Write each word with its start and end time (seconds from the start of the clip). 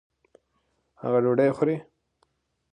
هغه 1.01 1.19
ډوډۍ 1.23 1.49
خوري. 1.57 1.77